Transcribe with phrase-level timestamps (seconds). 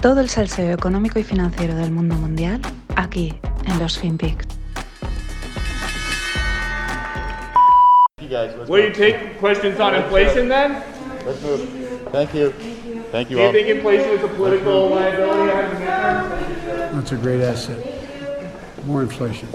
[0.00, 2.60] Todo el salseo económico y financiero del mundo mundial
[2.94, 3.34] aquí
[3.66, 4.46] en los FinPix.
[8.20, 10.82] You guys, let's Will you take questions on inflation then?
[11.26, 11.60] Let's move.
[12.12, 12.52] Thank you.
[13.10, 13.52] Thank you Do you all.
[13.52, 15.84] think inflation is a political liability?
[16.94, 17.78] That's a great asset.
[18.84, 19.48] More inflation.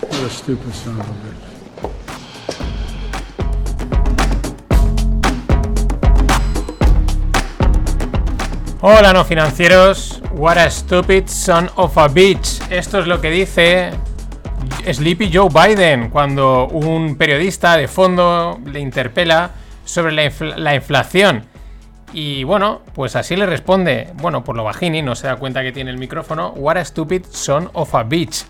[0.00, 1.51] What a stupid son of a bitch.
[8.84, 12.60] Hola no financieros, what a stupid son of a bitch.
[12.70, 13.90] Esto es lo que dice
[14.92, 19.50] Sleepy Joe Biden cuando un periodista de fondo le interpela
[19.84, 21.44] sobre la, infla- la inflación.
[22.12, 25.72] Y bueno, pues así le responde, bueno, por lo bajini, no se da cuenta que
[25.72, 28.44] tiene el micrófono, what a stupid son of a bitch.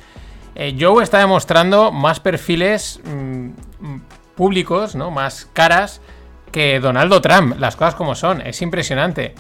[0.55, 3.47] Eh, Joe está demostrando más perfiles mm,
[3.81, 4.01] mm,
[4.35, 5.11] públicos, ¿no?
[5.11, 6.01] Más caras
[6.51, 9.35] que Donaldo Trump, las cosas como son, es impresionante.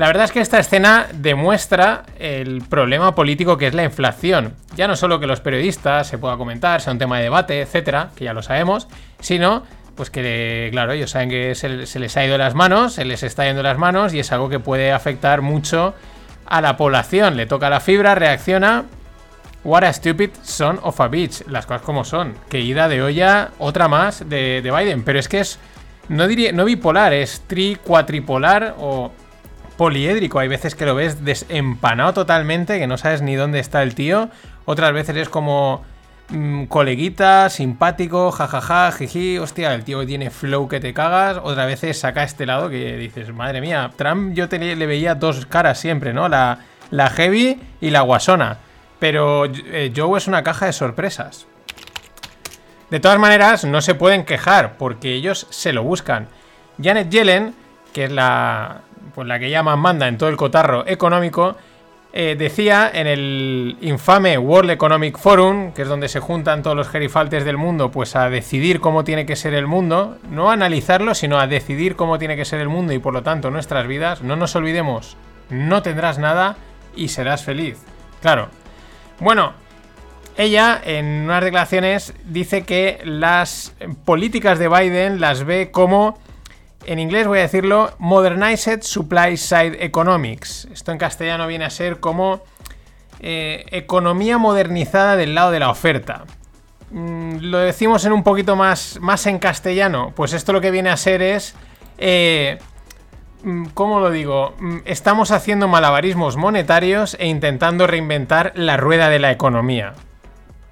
[0.00, 4.54] La verdad es que esta escena demuestra el problema político que es la inflación.
[4.74, 8.08] Ya no solo que los periodistas se pueda comentar, sea un tema de debate, etcétera,
[8.16, 8.88] que ya lo sabemos,
[9.20, 9.62] sino
[9.96, 13.44] pues que, claro, ellos saben que se, les ha ido las manos, se les está
[13.44, 15.92] yendo las manos y es algo que puede afectar mucho
[16.46, 17.36] a la población.
[17.36, 18.86] Le toca la fibra, reacciona.
[19.64, 21.46] What a stupid son of a bitch.
[21.46, 22.36] Las cosas como son.
[22.48, 25.04] Que ida de olla, otra más de, de Biden.
[25.04, 25.58] Pero es que es.
[26.08, 26.52] No diría.
[26.52, 29.12] No bipolar, es tri, cuatripolar o
[29.80, 30.38] poliédrico.
[30.38, 34.28] Hay veces que lo ves desempanado totalmente, que no sabes ni dónde está el tío.
[34.66, 35.82] Otras veces es como
[36.28, 41.38] mm, coleguita, simpático, jajaja, jiji, hostia, el tío tiene flow que te cagas.
[41.42, 45.80] Otras veces saca este lado que dices, madre mía, Trump yo le veía dos caras
[45.80, 46.28] siempre, ¿no?
[46.28, 46.58] La,
[46.90, 48.58] la heavy y la guasona.
[48.98, 51.46] Pero eh, Joe es una caja de sorpresas.
[52.90, 56.28] De todas maneras, no se pueden quejar porque ellos se lo buscan.
[56.82, 57.54] Janet Yellen,
[57.94, 58.82] que es la,
[59.20, 61.54] pues la que llaman manda en todo el cotarro económico,
[62.14, 66.88] eh, decía en el infame World Economic Forum, que es donde se juntan todos los
[66.88, 71.14] gerifaltes del mundo, pues a decidir cómo tiene que ser el mundo, no a analizarlo,
[71.14, 74.22] sino a decidir cómo tiene que ser el mundo y por lo tanto nuestras vidas.
[74.22, 75.18] No nos olvidemos,
[75.50, 76.56] no tendrás nada
[76.96, 77.76] y serás feliz.
[78.22, 78.48] Claro.
[79.18, 79.52] Bueno,
[80.38, 83.74] ella en unas declaraciones dice que las
[84.06, 86.18] políticas de Biden las ve como,
[86.86, 90.66] en inglés voy a decirlo, Modernized Supply Side Economics.
[90.72, 92.42] Esto en castellano viene a ser como
[93.20, 96.24] eh, economía modernizada del lado de la oferta.
[96.90, 100.90] Mm, lo decimos en un poquito más, más en castellano, pues esto lo que viene
[100.90, 101.54] a ser es...
[101.98, 102.58] eh,
[103.44, 104.54] mm, ¿Cómo lo digo?
[104.58, 109.92] Mm, Estamos haciendo malabarismos monetarios e intentando reinventar la rueda de la economía.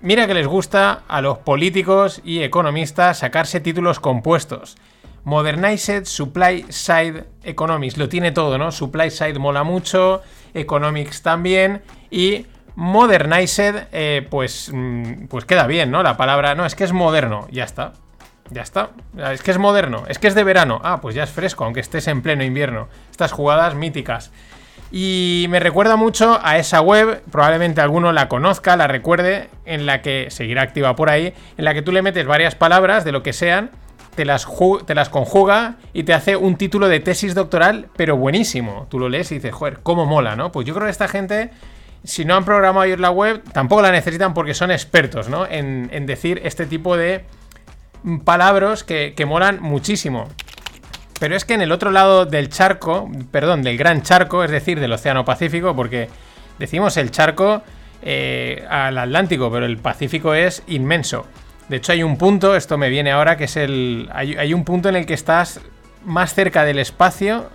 [0.00, 4.76] Mira que les gusta a los políticos y economistas sacarse títulos compuestos.
[5.24, 7.96] Modernized Supply Side Economics.
[7.96, 8.72] Lo tiene todo, ¿no?
[8.72, 10.22] Supply Side mola mucho,
[10.54, 11.82] Economics también.
[12.10, 16.02] Y Modernized, eh, pues, mm, pues queda bien, ¿no?
[16.02, 17.94] La palabra, no, es que es moderno, ya está.
[18.50, 18.90] Ya está.
[19.32, 20.80] Es que es moderno, es que es de verano.
[20.82, 22.88] Ah, pues ya es fresco, aunque estés en pleno invierno.
[23.10, 24.30] Estas jugadas míticas.
[24.90, 30.00] Y me recuerda mucho a esa web, probablemente alguno la conozca, la recuerde, en la
[30.00, 33.22] que seguirá activa por ahí, en la que tú le metes varias palabras de lo
[33.22, 33.70] que sean,
[34.14, 34.46] te las,
[34.86, 38.86] te las conjuga y te hace un título de tesis doctoral, pero buenísimo.
[38.90, 40.52] Tú lo lees y dices, joder, cómo mola, ¿no?
[40.52, 41.50] Pues yo creo que esta gente,
[42.04, 45.46] si no han programado ellos la web, tampoco la necesitan porque son expertos, ¿no?
[45.46, 47.24] En, en decir este tipo de
[48.24, 50.28] palabras que, que molan muchísimo.
[51.20, 54.78] Pero es que en el otro lado del charco, perdón, del gran charco, es decir,
[54.78, 56.08] del Océano Pacífico, porque
[56.58, 57.62] decimos el charco
[58.02, 61.26] eh, al Atlántico, pero el Pacífico es inmenso.
[61.68, 64.08] De hecho, hay un punto, esto me viene ahora, que es el.
[64.12, 65.60] Hay, un punto en el que estás
[66.04, 67.50] más cerca del espacio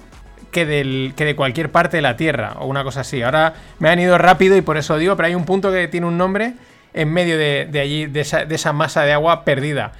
[0.51, 3.23] que, de cualquier parte de la Tierra, o una cosa así.
[3.23, 6.05] Ahora me han ido rápido y por eso digo, pero hay un punto que tiene
[6.05, 6.53] un nombre
[6.93, 9.93] en medio de, allí, de esa, masa de agua perdida.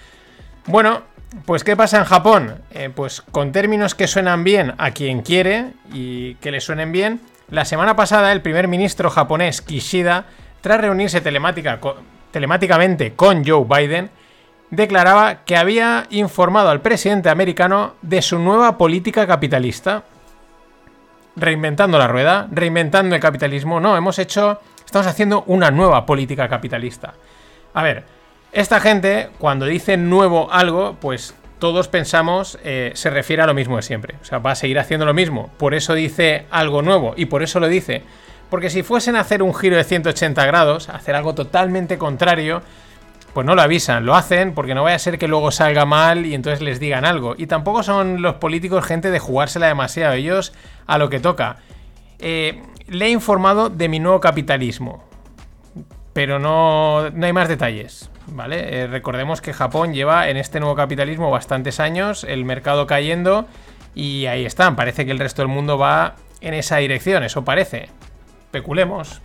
[0.68, 1.02] Bueno,
[1.46, 2.62] pues ¿qué pasa en Japón?
[2.72, 7.20] Eh, pues con términos que suenan bien a quien quiere y que le suenen bien,
[7.50, 10.26] la semana pasada el primer ministro japonés Kishida,
[10.62, 11.98] tras reunirse telemática co-
[12.34, 14.10] telemáticamente con Joe Biden,
[14.72, 20.04] declaraba que había informado al presidente americano de su nueva política capitalista.
[21.36, 23.80] Reinventando la rueda, reinventando el capitalismo.
[23.80, 27.14] No, hemos hecho, estamos haciendo una nueva política capitalista.
[27.76, 28.04] A ver,
[28.52, 33.76] esta gente, cuando dice nuevo algo, pues todos pensamos, eh, se refiere a lo mismo
[33.76, 34.16] de siempre.
[34.22, 35.52] O sea, va a seguir haciendo lo mismo.
[35.58, 37.14] Por eso dice algo nuevo.
[37.16, 38.02] Y por eso lo dice.
[38.54, 42.62] Porque si fuesen a hacer un giro de 180 grados, hacer algo totalmente contrario,
[43.34, 46.28] pues no lo avisan, lo hacen porque no vaya a ser que luego salga mal
[46.28, 47.34] y entonces les digan algo.
[47.36, 50.54] Y tampoco son los políticos gente de jugársela demasiado, ellos
[50.86, 51.58] a lo que toca.
[52.20, 55.04] eh, le he informado de mi nuevo capitalismo.
[56.14, 58.12] Pero no, no hay más detalles.
[58.28, 58.84] ¿Vale?
[58.84, 63.48] Eh, recordemos que Japón lleva en este nuevo capitalismo bastantes años, el mercado cayendo
[63.96, 64.76] y ahí están.
[64.76, 67.90] Parece que el resto del mundo va en esa dirección, eso parece.
[68.54, 69.20] Peculemos.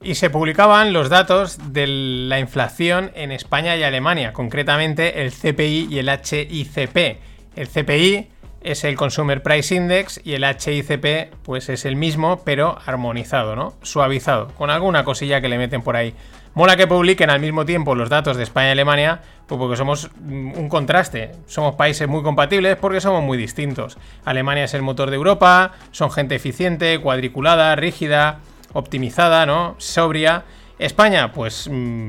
[0.00, 5.88] Y se publicaban los datos de la inflación en España y Alemania, concretamente el CPI
[5.90, 7.18] y el HICP.
[7.56, 8.28] El CPI
[8.60, 13.74] es el Consumer Price Index y el HICP pues es el mismo, pero armonizado, ¿no?
[13.82, 16.14] Suavizado, con alguna cosilla que le meten por ahí.
[16.56, 20.10] Mola que publiquen al mismo tiempo los datos de España y Alemania, pues porque somos
[20.18, 21.32] mm, un contraste.
[21.46, 23.98] Somos países muy compatibles porque somos muy distintos.
[24.24, 28.38] Alemania es el motor de Europa, son gente eficiente, cuadriculada, rígida,
[28.72, 29.74] optimizada, ¿no?
[29.76, 30.44] Sobria.
[30.78, 32.08] España, pues mm,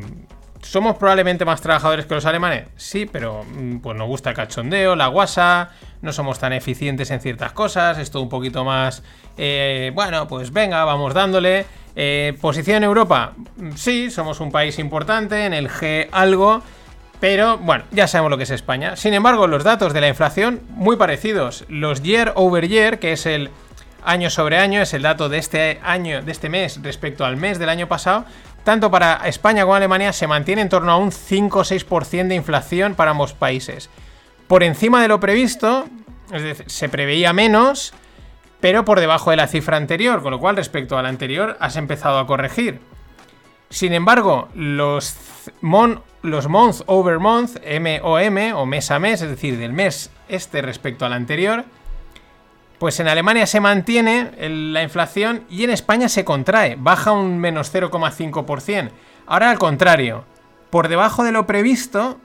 [0.62, 2.70] somos probablemente más trabajadores que los alemanes.
[2.78, 5.72] Sí, pero mm, pues nos gusta el cachondeo, la guasa,
[6.02, 9.04] no somos tan eficientes en ciertas cosas, es todo un poquito más,
[9.38, 11.66] eh, bueno, pues venga, vamos dándole.
[12.00, 13.34] Eh, posición en Europa,
[13.76, 16.62] sí, somos un país importante, en el G algo,
[17.20, 18.96] pero bueno, ya sabemos lo que es España.
[18.96, 21.66] Sin embargo, los datos de la inflación muy parecidos.
[21.70, 23.50] Los year over year, que es el
[24.04, 27.58] año sobre año, es el dato de este año, de este mes respecto al mes
[27.58, 28.26] del año pasado,
[28.64, 32.36] tanto para España como Alemania se mantiene en torno a un 5 o 6% de
[32.36, 33.90] inflación para ambos países.
[34.48, 35.88] Por encima de lo previsto,
[36.32, 37.92] es decir, se preveía menos,
[38.60, 41.76] pero por debajo de la cifra anterior, con lo cual respecto a la anterior has
[41.76, 42.80] empezado a corregir.
[43.70, 45.18] Sin embargo, los,
[46.22, 51.06] los month over month, MOM o mes a mes, es decir, del mes este respecto
[51.06, 51.66] al anterior,
[52.80, 57.74] pues en Alemania se mantiene la inflación y en España se contrae, baja un menos
[57.74, 58.92] 0,5%.
[59.26, 60.24] Ahora al contrario,
[60.70, 62.18] por debajo de lo previsto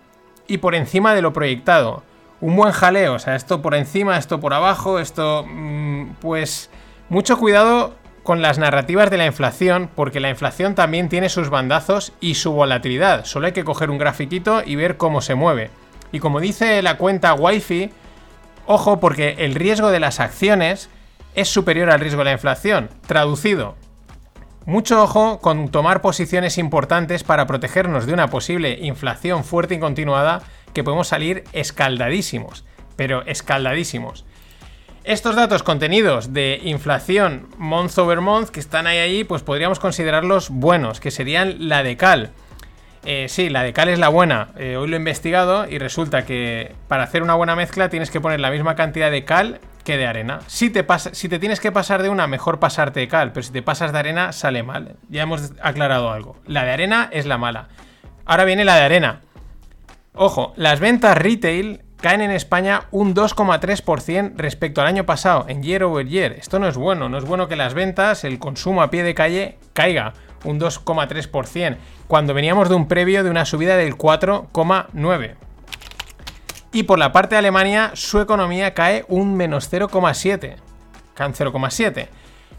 [0.47, 2.03] y por encima de lo proyectado
[2.41, 5.47] un buen jaleo, o sea, esto por encima, esto por abajo, esto...
[5.49, 6.71] Mm, pues
[7.09, 12.13] mucho cuidado con las narrativas de la inflación, porque la inflación también tiene sus bandazos
[12.21, 13.25] y su volatilidad.
[13.25, 15.71] Solo hay que coger un grafiquito y ver cómo se mueve.
[16.13, 17.91] Y como dice la cuenta Wi-Fi,
[18.67, 20.89] ojo porque el riesgo de las acciones
[21.35, 22.91] es superior al riesgo de la inflación.
[23.07, 23.77] Traducido,
[24.65, 30.43] mucho ojo con tomar posiciones importantes para protegernos de una posible inflación fuerte y continuada
[30.73, 32.65] que podemos salir escaldadísimos,
[32.95, 34.25] pero escaldadísimos.
[35.05, 40.49] Estos datos contenidos de inflación month over month que están ahí, ahí pues podríamos considerarlos
[40.49, 42.31] buenos, que serían la de cal.
[43.05, 44.51] Eh, sí, la de cal es la buena.
[44.57, 48.21] Eh, hoy lo he investigado y resulta que para hacer una buena mezcla tienes que
[48.21, 50.39] poner la misma cantidad de cal que de arena.
[50.47, 53.53] Si te, si te tienes que pasar de una, mejor pasarte de cal, pero si
[53.53, 54.95] te pasas de arena, sale mal.
[55.09, 56.37] Ya hemos aclarado algo.
[56.47, 57.67] La de arena es la mala.
[58.25, 59.23] Ahora viene la de arena.
[60.15, 65.85] Ojo, las ventas retail caen en España un 2,3% respecto al año pasado, en year
[65.85, 66.33] over year.
[66.33, 69.15] Esto no es bueno, no es bueno que las ventas, el consumo a pie de
[69.15, 70.13] calle caiga
[70.45, 71.77] un 2,3%,
[72.09, 75.37] cuando veníamos de un previo de una subida del 4,9%.
[76.73, 80.57] Y por la parte de Alemania, su economía cae un menos 0,7%,
[81.15, 82.09] cae 0,7%,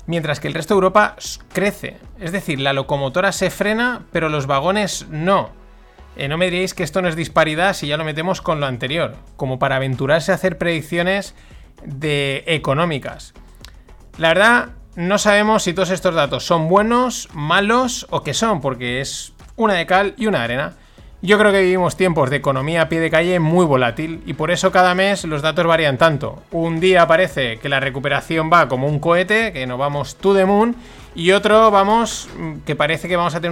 [0.07, 1.17] mientras que el resto de Europa
[1.51, 1.97] crece.
[2.17, 5.62] Es decir, la locomotora se frena, pero los vagones no.
[6.15, 8.65] Eh, no me diréis que esto no es disparidad si ya lo metemos con lo
[8.65, 11.33] anterior, como para aventurarse a hacer predicciones
[11.83, 13.33] de económicas.
[14.17, 19.01] La verdad, no sabemos si todos estos datos son buenos, malos o qué son, porque
[19.01, 20.73] es una de cal y una de arena.
[21.25, 24.51] Yo creo que vivimos tiempos de economía a pie de calle muy volátil y por
[24.51, 26.43] eso cada mes los datos varían tanto.
[26.51, 30.43] Un día parece que la recuperación va como un cohete, que nos vamos to the
[30.43, 30.75] moon,
[31.15, 33.51] y otro vamos mm, que parece que vamos a tener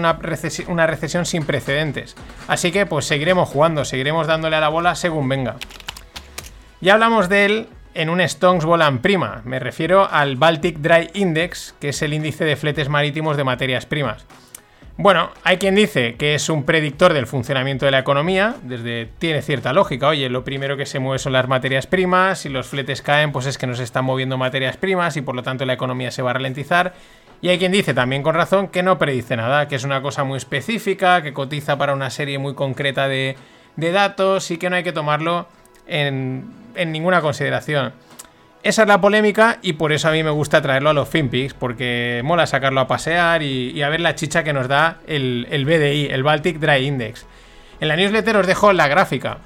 [0.67, 2.17] una, recesión sin precedentes.
[2.49, 5.55] Así que pues seguiremos jugando, seguiremos dándole a la bola según venga.
[6.81, 11.73] Ya hablamos de él en un Stones Volan Prima, me refiero al Baltic Dry Index,
[11.79, 14.25] que es el índice de fletes marítimos de materias primas.
[14.97, 19.41] Bueno, hay quien dice que es un predictor del funcionamiento de la economía, desde tiene
[19.41, 20.09] cierta lógica.
[20.09, 23.45] Oye, lo primero que se mueve son las materias primas, si los fletes caen, pues
[23.45, 26.31] es que nos están moviendo materias primas y por lo tanto la economía se va
[26.31, 26.93] a ralentizar.
[27.41, 30.23] Y hay quien dice también con razón que no predice nada, que es una cosa
[30.23, 33.35] muy específica, que cotiza para una serie muy concreta de,
[33.75, 35.47] datos y que no hay que tomarlo
[35.87, 37.93] en, ninguna consideración.
[38.63, 41.55] Esa es la polémica y por eso a mí me gusta traerlo a los FinPix,
[41.55, 46.09] porque mola sacarlo a pasear y, a ver la chicha que nos da el, BDI,
[46.11, 47.25] el Baltic Dry Index.
[47.79, 49.39] En la newsletter os dejo la gráfica,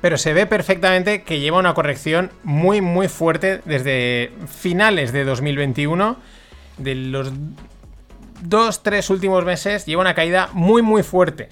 [0.00, 6.16] pero se ve perfectamente que lleva una corrección muy muy fuerte desde finales de 2021
[6.78, 7.32] de los
[8.42, 11.48] dos, tres últimos meses lleva una caída muy, muy fuerte.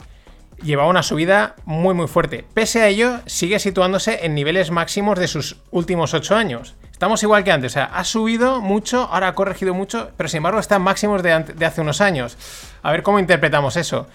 [0.63, 2.45] Lleva una subida muy, muy fuerte.
[2.55, 6.77] Pese a ello, sigue situándose en niveles máximos de sus últimos ocho años.
[6.95, 10.39] Estamos igual que antes, o sea, ha subido mucho, ahora ha corregido mucho, pero sin
[10.39, 12.39] embargo está en máximos de, hace unos años.
[12.85, 14.07] A ver cómo interpretamos eso.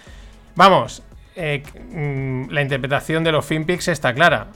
[0.56, 1.02] Vamos,
[1.36, 4.46] eh, mm, la interpretación de los FinPix está clara.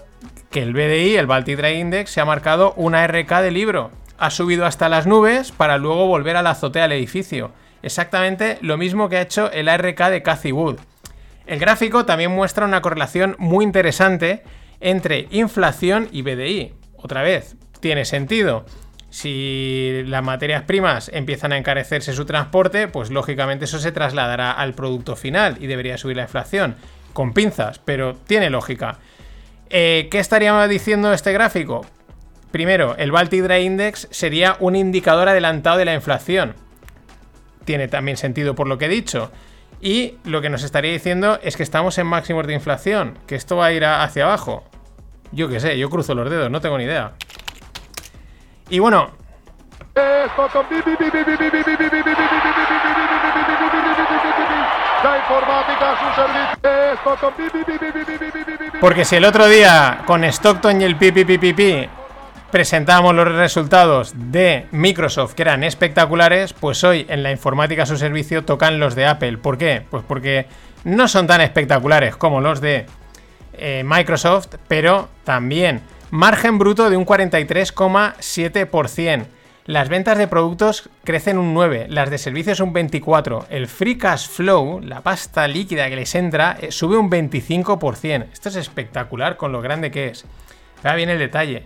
[0.50, 3.90] Que el BDI, el Baltic Dry Index, se ha marcado una RK de libro.
[4.16, 7.52] Ha subido hasta las nubes para luego volver a la azotea del edificio.
[7.82, 10.78] Exactamente lo mismo que ha hecho el ARK de Cathy Wood.
[11.46, 14.42] El gráfico también muestra una correlación muy interesante
[14.80, 16.72] entre inflación y BDI.
[16.96, 18.64] Otra vez, tiene sentido.
[19.10, 24.72] Si las materias primas empiezan a encarecerse su transporte, pues lógicamente eso se trasladará al
[24.72, 26.76] producto final y debería subir la inflación.
[27.12, 29.00] Con pinzas, pero tiene lógica.
[29.68, 31.84] Eh, ¿Qué estaría diciendo este gráfico?
[32.50, 36.54] Primero, el Baltic Dry Index sería un indicador adelantado de la inflación.
[37.66, 39.30] Tiene también sentido por lo que he dicho.
[39.82, 43.58] Y lo que nos estaría diciendo es que estamos en máximos de inflación, que esto
[43.58, 44.64] va a ir hacia abajo.
[45.32, 47.12] Yo qué sé, yo cruzo los dedos, no tengo ni idea.
[48.74, 49.08] Y bueno.
[58.80, 61.88] Porque si el otro día con Stockton y el PPPPP
[62.50, 67.96] presentamos los resultados de Microsoft que eran espectaculares, pues hoy en la informática a su
[67.96, 69.38] servicio tocan los de Apple.
[69.38, 69.86] ¿Por qué?
[69.88, 70.48] Pues porque
[70.82, 72.86] no son tan espectaculares como los de
[73.84, 75.80] Microsoft, pero también
[76.10, 79.26] margen bruto de un 43,7%.
[79.66, 83.46] Las ventas de productos crecen un 9, las de servicios un 24.
[83.48, 88.26] El free cash flow, la pasta líquida que les entra, eh, sube un 25%.
[88.30, 90.26] Esto es espectacular con lo grande que es.
[90.82, 91.64] Vea bien el detalle.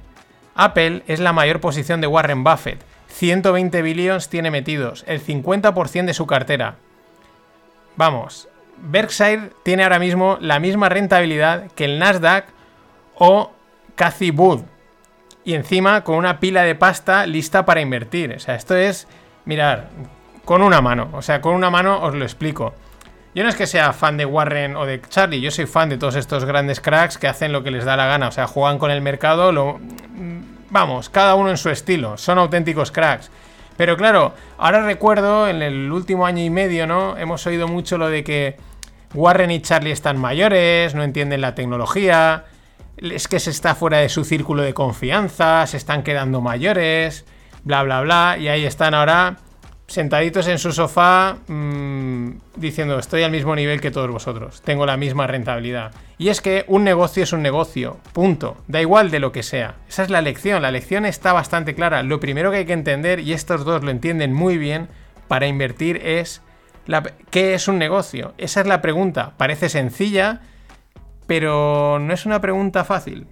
[0.54, 2.80] Apple es la mayor posición de Warren Buffett.
[3.08, 6.76] 120 billions tiene metidos, el 50% de su cartera.
[7.96, 12.44] Vamos, Berkshire tiene ahora mismo la misma rentabilidad que el Nasdaq
[13.16, 13.50] o
[13.98, 14.60] Cathy Wood.
[15.44, 18.32] Y encima con una pila de pasta lista para invertir.
[18.34, 19.08] O sea, esto es,
[19.44, 19.88] mirar,
[20.44, 21.10] con una mano.
[21.12, 22.74] O sea, con una mano os lo explico.
[23.34, 25.98] Yo no es que sea fan de Warren o de Charlie, yo soy fan de
[25.98, 28.28] todos estos grandes cracks que hacen lo que les da la gana.
[28.28, 29.80] O sea, juegan con el mercado, lo...
[30.70, 32.16] Vamos, cada uno en su estilo.
[32.18, 33.30] Son auténticos cracks.
[33.76, 37.16] Pero claro, ahora recuerdo en el último año y medio, ¿no?
[37.16, 38.56] Hemos oído mucho lo de que
[39.14, 42.44] Warren y Charlie están mayores, no entienden la tecnología,
[43.00, 47.24] es que se está fuera de su círculo de confianza, se están quedando mayores,
[47.64, 49.38] bla, bla, bla, y ahí están ahora
[49.86, 54.96] sentaditos en su sofá mmm, diciendo estoy al mismo nivel que todos vosotros, tengo la
[54.96, 55.92] misma rentabilidad.
[56.18, 59.76] Y es que un negocio es un negocio, punto, da igual de lo que sea.
[59.88, 62.02] Esa es la lección, la lección está bastante clara.
[62.02, 64.88] Lo primero que hay que entender, y estos dos lo entienden muy bien,
[65.28, 66.42] para invertir es
[67.30, 68.34] ¿qué es un negocio?
[68.38, 70.40] Esa es la pregunta, parece sencilla,
[71.28, 73.28] pero no es una pregunta fácil.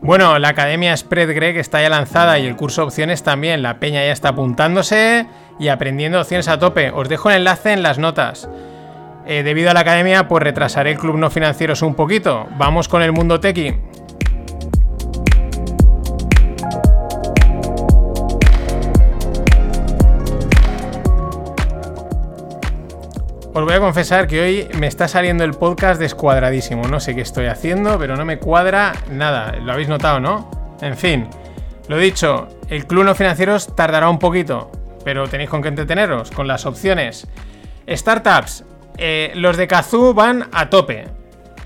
[0.00, 3.60] Bueno, la Academia Spread Greg está ya lanzada y el curso opciones también.
[3.60, 5.26] La peña ya está apuntándose
[5.58, 6.90] y aprendiendo opciones a tope.
[6.92, 8.48] Os dejo el enlace en las notas.
[9.26, 12.46] Eh, debido a la academia, pues retrasaré el club no financieros un poquito.
[12.56, 13.74] Vamos con el mundo tequi.
[23.58, 26.86] Os voy a confesar que hoy me está saliendo el podcast descuadradísimo.
[26.86, 29.56] No sé qué estoy haciendo, pero no me cuadra nada.
[29.56, 30.48] Lo habéis notado, ¿no?
[30.80, 31.28] En fin,
[31.88, 34.70] lo dicho, el club no financieros tardará un poquito,
[35.04, 37.26] pero tenéis con qué entreteneros, con las opciones.
[37.88, 38.64] Startups,
[38.96, 41.06] eh, los de Kazoo van a tope.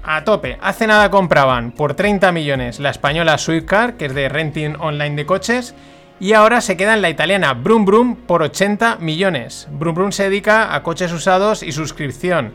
[0.03, 0.57] A tope.
[0.63, 5.27] Hace nada compraban por 30 millones la española Swiftcar, que es de renting online de
[5.27, 5.75] coches,
[6.23, 9.67] y ahora se queda en la italiana Brum Brum por 80 millones.
[9.73, 12.53] Brum Brum se dedica a coches usados y suscripción.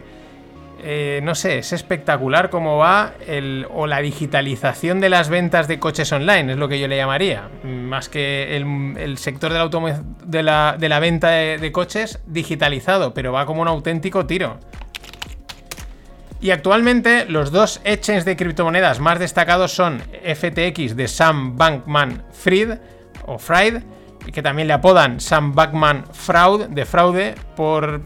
[0.82, 5.80] Eh, no sé, es espectacular cómo va el, o la digitalización de las ventas de
[5.80, 7.50] coches online, es lo que yo le llamaría.
[7.66, 13.64] Más que el, el sector de la, venta de, de coches digitalizado, pero va como
[13.64, 14.60] un auténtico tiro.
[16.40, 22.78] Y actualmente los dos exchanges de criptomonedas más destacados son FTX de Sam Bankman Fried
[23.26, 23.82] o Fried,
[24.32, 28.02] que también le apodan Sam Bankman Fraud de fraude por,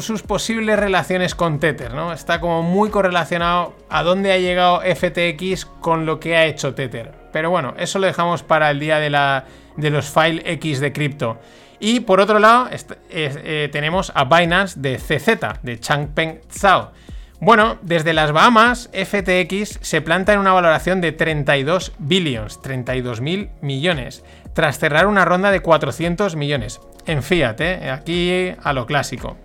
[0.00, 2.12] sus posibles relaciones con Tether, ¿no?
[2.12, 7.12] Está como muy correlacionado a dónde ha llegado FTX con lo que ha hecho Tether.
[7.32, 9.44] Pero bueno, eso lo dejamos para el día de, la,
[9.76, 11.38] de los file X de cripto.
[11.78, 12.68] Y por otro lado,
[13.10, 16.92] eh, tenemos a Binance de CZ, de Changpeng Zhao.
[17.38, 23.50] Bueno, desde las Bahamas, FTX se planta en una valoración de 32 billions, 32 mil
[23.60, 24.24] millones,
[24.54, 26.80] tras cerrar una ronda de 400 millones.
[27.04, 27.90] En Fiat, ¿eh?
[27.90, 29.36] aquí a lo clásico.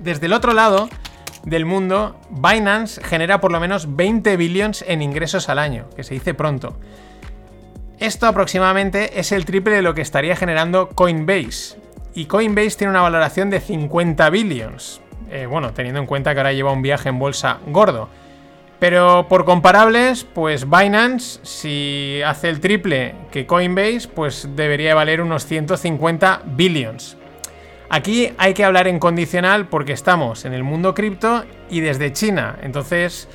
[0.00, 0.88] Desde el otro lado,
[1.44, 6.14] del mundo, Binance genera por lo menos 20 billions en ingresos al año, que se
[6.14, 6.78] dice pronto.
[8.00, 11.78] Esto aproximadamente es el triple de lo que estaría generando Coinbase.
[12.14, 15.00] Y Coinbase tiene una valoración de 50 billions.
[15.30, 18.08] Eh, bueno, teniendo en cuenta que ahora lleva un viaje en bolsa gordo.
[18.78, 25.44] Pero por comparables, pues Binance, si hace el triple que Coinbase, pues debería valer unos
[25.46, 27.16] 150 billions.
[27.90, 32.56] Aquí hay que hablar en condicional porque estamos en el mundo cripto y desde China.
[32.62, 33.28] Entonces,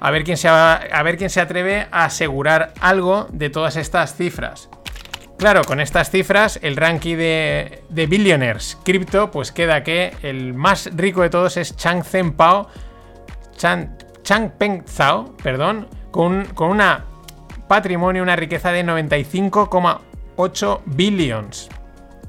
[0.00, 4.16] a ver quién se, a ver quién se atreve a asegurar algo de todas estas
[4.16, 4.68] cifras.
[5.38, 10.90] Claro, con estas cifras, el ranking de, de billionaires cripto, pues queda que el más
[10.94, 12.04] rico de todos es Chang
[12.36, 12.68] Pao,
[13.56, 16.80] Chang, Changpeng Zhao, perdón, con, con
[17.68, 21.68] patrimonio, una riqueza de 95,8 billions.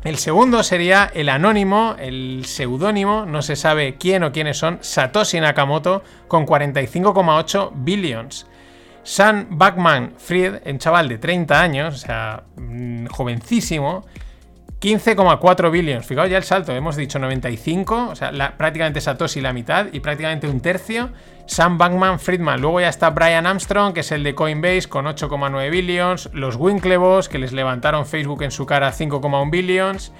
[0.03, 5.39] El segundo sería el anónimo, el seudónimo, no se sabe quién o quiénes son, Satoshi
[5.39, 8.45] Nakamoto, con 45,8 billions.
[9.05, 14.03] Sam Backman Fried, un chaval de 30 años, o sea, mm, jovencísimo,
[14.79, 16.07] 15,4 billions.
[16.07, 20.47] Fijaos ya el salto, hemos dicho 95, o sea, prácticamente Satoshi la mitad y prácticamente
[20.47, 21.11] un tercio.
[21.45, 22.59] Sam Bankman Friedman.
[22.59, 26.31] Luego ya está Brian Armstrong, que es el de Coinbase, con 8,9 billions.
[26.33, 30.11] Los Winklevoss, que les levantaron Facebook en su cara 5,1 billions.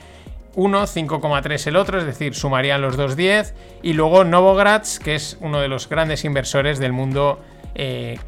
[0.54, 3.56] Uno, 5,3 el otro, es decir, sumarían los dos 10.
[3.82, 7.42] Y luego Novogratz, que es uno de los grandes inversores del mundo
[7.74, 8.20] eh,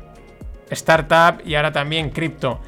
[0.72, 2.60] startup y ahora también cripto.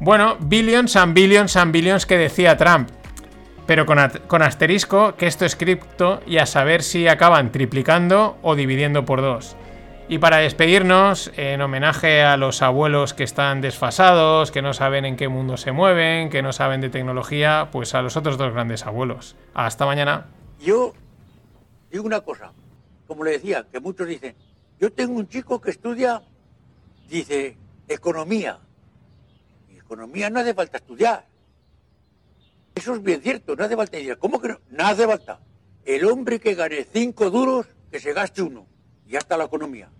[0.00, 2.90] Bueno, billions and billions and billions que decía Trump
[3.66, 9.04] pero con, asterisco que esto es cripto y a saber si acaban triplicando o dividiendo
[9.04, 9.56] por dos.
[10.08, 15.16] Y para despedirnos, en homenaje a los abuelos que están desfasados, que no saben en
[15.16, 18.84] qué mundo se mueven, que no saben de tecnología, pues a los otros dos grandes
[18.84, 19.36] abuelos.
[19.54, 20.26] Hasta mañana.
[20.60, 20.92] Yo
[21.90, 22.52] digo una cosa,
[23.06, 24.34] como le decía, que muchos dicen,
[24.78, 26.20] yo tengo un chico que estudia,
[27.08, 27.56] dice,
[27.88, 28.58] economía.
[29.68, 31.26] Y economía no hace falta estudiar.
[32.74, 34.60] Eso es bien cierto, no hace falta decir, ¿cómo que no?
[34.70, 35.40] No hace falta.
[35.84, 38.66] El hombre que gane cinco duros, que se gaste uno.
[39.06, 39.90] Y ya está la economía.